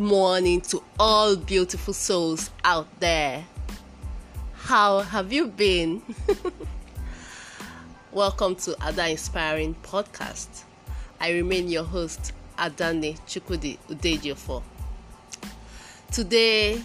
morning 0.00 0.62
to 0.62 0.82
all 0.98 1.36
beautiful 1.36 1.92
souls 1.92 2.50
out 2.64 2.88
there. 3.00 3.44
How 4.54 5.00
have 5.00 5.30
you 5.30 5.48
been? 5.48 6.00
Welcome 8.12 8.56
to 8.56 8.74
Ada 8.82 9.10
Inspiring 9.10 9.76
Podcast. 9.82 10.64
I 11.20 11.32
remain 11.32 11.68
your 11.68 11.84
host, 11.84 12.32
Adane 12.56 13.20
Chukwudi 13.26 13.76
Udejiofor. 13.90 14.62
Today, 16.10 16.80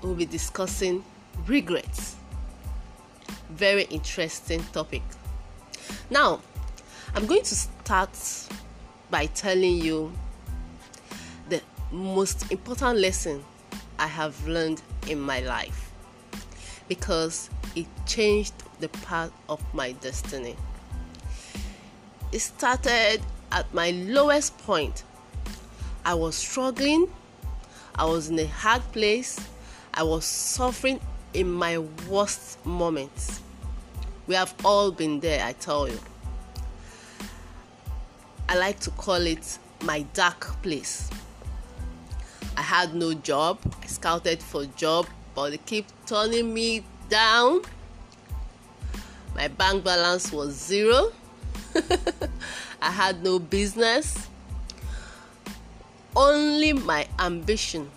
we'll 0.00 0.14
be 0.14 0.24
discussing 0.24 1.04
regrets. 1.46 2.16
Very 3.50 3.82
interesting 3.84 4.64
topic. 4.72 5.02
Now, 6.08 6.40
I'm 7.14 7.26
going 7.26 7.42
to 7.42 7.54
start 7.54 8.18
by 9.10 9.26
telling 9.26 9.82
you 9.82 10.14
most 11.94 12.50
important 12.50 12.98
lesson 12.98 13.44
I 13.98 14.08
have 14.08 14.46
learned 14.46 14.82
in 15.08 15.20
my 15.20 15.40
life 15.40 15.92
because 16.88 17.48
it 17.76 17.86
changed 18.04 18.52
the 18.80 18.88
path 18.88 19.30
of 19.48 19.62
my 19.72 19.92
destiny. 19.92 20.56
It 22.32 22.40
started 22.40 23.20
at 23.52 23.72
my 23.72 23.92
lowest 23.92 24.58
point. 24.58 25.04
I 26.04 26.14
was 26.14 26.34
struggling, 26.34 27.08
I 27.94 28.04
was 28.04 28.28
in 28.28 28.38
a 28.40 28.46
hard 28.46 28.82
place, 28.92 29.38
I 29.94 30.02
was 30.02 30.24
suffering 30.24 31.00
in 31.32 31.50
my 31.50 31.78
worst 32.08 32.64
moments. 32.66 33.40
We 34.26 34.34
have 34.34 34.52
all 34.64 34.90
been 34.90 35.20
there, 35.20 35.44
I 35.44 35.52
tell 35.52 35.88
you. 35.88 36.00
I 38.48 38.56
like 38.56 38.80
to 38.80 38.90
call 38.90 39.26
it 39.26 39.58
my 39.82 40.02
dark 40.12 40.60
place. 40.62 41.08
I 42.56 42.62
had 42.62 42.94
no 42.94 43.14
job. 43.14 43.58
I 43.82 43.86
scouted 43.86 44.42
for 44.42 44.66
job, 44.66 45.06
but 45.34 45.50
they 45.50 45.58
keep 45.58 45.86
turning 46.06 46.52
me 46.54 46.84
down. 47.08 47.62
My 49.34 49.48
bank 49.48 49.84
balance 49.84 50.32
was 50.32 50.54
zero. 50.54 51.12
I 52.82 52.90
had 52.90 53.22
no 53.24 53.38
business. 53.38 54.28
Only 56.14 56.72
my 56.72 57.08
ambition 57.18 57.90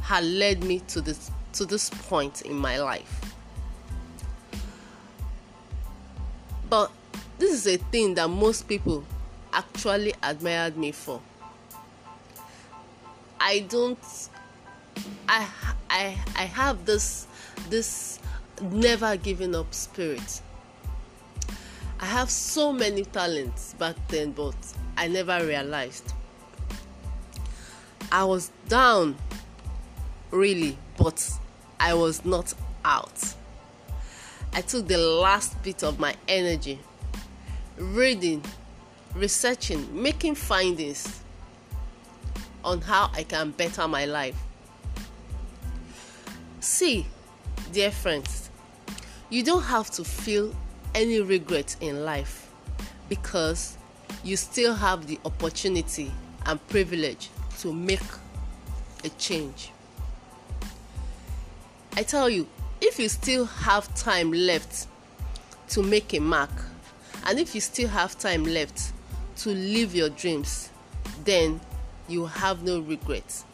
had 0.00 0.24
led 0.24 0.64
me 0.64 0.80
to 0.88 1.00
this 1.00 1.30
to 1.52 1.64
this 1.64 1.90
point 1.90 2.42
in 2.42 2.56
my 2.56 2.78
life. 2.78 3.34
But 6.68 6.90
this 7.38 7.52
is 7.52 7.66
a 7.66 7.76
thing 7.76 8.14
that 8.14 8.28
most 8.28 8.68
people 8.68 9.04
actually 9.52 10.14
admired 10.22 10.76
me 10.76 10.92
for. 10.92 11.20
I 13.40 13.60
don't 13.68 13.98
I 15.28 15.48
I 15.90 16.18
I 16.36 16.44
have 16.44 16.84
this 16.84 17.26
this 17.70 18.18
never 18.60 19.16
giving 19.16 19.54
up 19.54 19.72
spirit. 19.72 20.40
I 22.00 22.06
have 22.06 22.30
so 22.30 22.72
many 22.72 23.04
talents 23.04 23.74
back 23.74 23.96
then 24.08 24.32
but 24.32 24.56
I 24.96 25.08
never 25.08 25.44
realized. 25.44 26.12
I 28.10 28.24
was 28.24 28.50
down 28.68 29.16
really 30.30 30.78
but 30.96 31.30
I 31.78 31.94
was 31.94 32.24
not 32.24 32.54
out. 32.84 33.34
I 34.52 34.62
took 34.62 34.88
the 34.88 34.98
last 34.98 35.62
bit 35.62 35.82
of 35.82 35.98
my 35.98 36.14
energy 36.26 36.80
reading 37.76 38.42
researching, 39.14 40.02
making 40.02 40.34
findings 40.34 41.22
on 42.64 42.80
how 42.80 43.10
I 43.14 43.22
can 43.22 43.50
better 43.52 43.86
my 43.88 44.04
life. 44.04 44.36
See, 46.60 47.06
dear 47.72 47.90
friends, 47.90 48.50
you 49.30 49.42
don't 49.42 49.62
have 49.62 49.90
to 49.92 50.04
feel 50.04 50.54
any 50.94 51.20
regret 51.20 51.76
in 51.80 52.04
life 52.04 52.50
because 53.08 53.76
you 54.24 54.36
still 54.36 54.74
have 54.74 55.06
the 55.06 55.18
opportunity 55.24 56.10
and 56.46 56.66
privilege 56.68 57.30
to 57.60 57.72
make 57.72 58.00
a 59.04 59.08
change. 59.10 59.70
I 61.94 62.02
tell 62.02 62.28
you, 62.28 62.46
if 62.80 62.98
you 62.98 63.08
still 63.08 63.44
have 63.44 63.92
time 63.94 64.32
left 64.32 64.86
to 65.70 65.82
make 65.82 66.14
a 66.14 66.20
mark, 66.20 66.50
and 67.26 67.38
if 67.38 67.54
you 67.54 67.60
still 67.60 67.88
have 67.88 68.18
time 68.18 68.44
left 68.44 68.92
to 69.38 69.50
live 69.50 69.94
your 69.94 70.08
dreams, 70.08 70.70
then 71.24 71.60
you 72.08 72.26
have 72.26 72.62
no 72.62 72.80
regrets. 72.80 73.44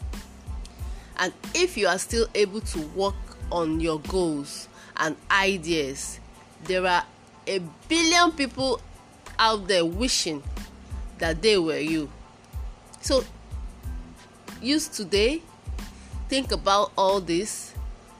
And 1.17 1.33
if 1.53 1.77
you 1.77 1.87
are 1.87 1.97
still 1.99 2.27
able 2.33 2.61
to 2.61 2.81
work 2.87 3.15
on 3.51 3.79
your 3.79 3.99
goals 3.99 4.67
and 4.97 5.15
ideas, 5.29 6.19
there 6.63 6.85
are 6.85 7.03
a 7.47 7.59
billion 7.87 8.31
people 8.31 8.81
out 9.37 9.67
there 9.67 9.85
wishing 9.85 10.41
that 11.19 11.41
they 11.41 11.57
were 11.57 11.77
you. 11.77 12.09
So, 13.01 13.23
use 14.61 14.87
today, 14.87 15.41
think 16.27 16.51
about 16.51 16.91
all 16.97 17.21
this, 17.21 17.73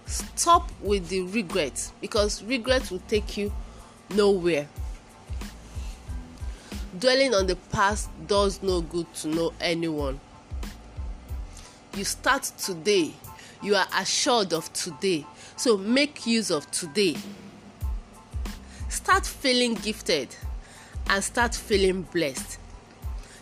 stop 0.06 0.70
with 0.82 1.10
the 1.10 1.22
regret 1.24 1.92
because 2.00 2.44
regret 2.44 2.92
will 2.92 3.02
take 3.08 3.38
you 3.38 3.52
nowhere 4.14 4.68
dwelling 7.00 7.34
on 7.34 7.48
the 7.48 7.56
past 7.56 8.10
does 8.28 8.62
no 8.64 8.82
good 8.82 9.12
to 9.16 9.28
know 9.28 9.54
anyone. 9.60 10.20
You 11.96 12.04
start 12.04 12.44
today, 12.58 13.14
you 13.62 13.76
are 13.76 13.88
assured 13.98 14.54
of 14.54 14.72
today, 14.74 15.26
so 15.56 15.78
make 15.78 16.26
use 16.26 16.52
of 16.52 16.70
today. 16.72 17.18
Start 18.90 19.26
feeling 19.26 19.76
gifted 19.76 20.36
and 21.10 21.24
start 21.24 21.56
feeling 21.56 22.04
blessed. 22.04 22.60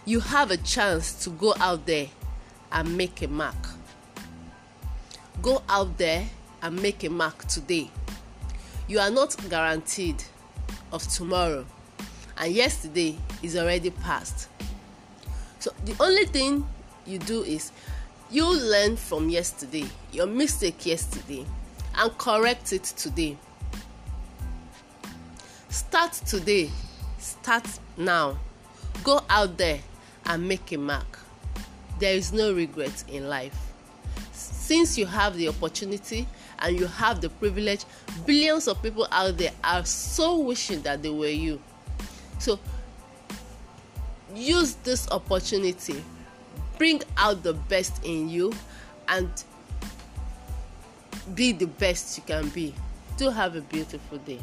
You 0.06 0.20
have 0.20 0.52
a 0.52 0.58
chance 0.58 1.24
to 1.24 1.30
go 1.30 1.54
out 1.60 1.86
there 1.86 2.08
and 2.72 2.98
make 2.98 3.22
a 3.22 3.28
mark. 3.28 3.56
Go 5.42 5.64
out 5.70 5.98
there 5.98 6.28
and 6.62 6.82
make 6.82 7.04
a 7.04 7.10
mark 7.10 7.48
today. 7.48 7.90
You 8.88 9.00
are 9.00 9.12
not 9.12 9.36
guaranteed 9.50 10.24
of 10.92 11.08
tomorrow 11.08 11.66
and 12.38 12.54
yesterday 12.54 13.18
is 13.42 13.56
already 13.58 13.90
past. 13.90 14.50
So 15.60 15.72
the 15.86 15.96
only 16.00 16.26
thing 16.26 16.68
you 17.06 17.20
do 17.20 17.44
is 17.44 17.72
you 18.32 18.52
learn 18.52 18.96
from 18.96 19.30
yesterday, 19.30 19.86
your 20.12 20.26
mistake 20.26 20.86
yesterday, 20.86 21.46
and 21.96 22.18
correct 22.18 22.74
it 22.74 22.84
today. 22.84 23.38
Start 25.70 26.14
today, 26.14 26.70
start 27.18 27.68
now. 27.98 28.38
Go 29.04 29.22
out 29.30 29.58
there 29.58 29.80
and 30.26 30.48
make 30.48 30.72
a 30.72 30.78
mark. 30.78 31.20
There 32.00 32.16
is 32.16 32.34
no 32.34 32.54
regret 32.54 33.04
in 33.08 33.30
life. 33.30 33.58
Since 34.32 34.98
you 34.98 35.06
have 35.06 35.36
the 35.36 35.50
opportunity 35.50 36.28
and 36.60 36.80
you 36.80 36.88
have 36.88 37.22
the 37.22 37.30
privilege, 37.30 37.86
billions 38.26 38.68
of 38.68 38.82
people 38.82 39.08
out 39.12 39.38
there 39.38 39.52
are 39.64 39.86
so 39.86 40.40
wishing 40.40 40.82
that 40.82 41.02
they 41.04 41.10
were 41.10 41.28
you. 41.28 41.62
So 42.44 42.60
use 44.36 44.74
this 44.84 45.10
opportunity, 45.12 46.04
bring 46.78 47.02
out 47.16 47.42
the 47.42 47.54
best 47.54 48.04
in 48.04 48.28
you, 48.28 48.52
and 49.08 49.32
be 51.36 51.54
the 51.54 51.68
best 51.68 52.18
you 52.18 52.24
can 52.28 52.50
be. 52.50 52.76
Do 53.18 53.30
have 53.30 53.56
a 53.56 53.62
beautiful 53.62 54.18
day. 54.18 54.40